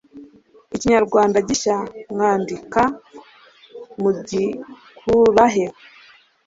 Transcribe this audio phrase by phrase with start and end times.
[0.75, 1.77] Ikinyarwanda gishya
[2.13, 2.85] mwandi ka
[4.01, 5.65] mugikura he